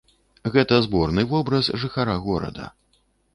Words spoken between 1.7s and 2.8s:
жыхара горада.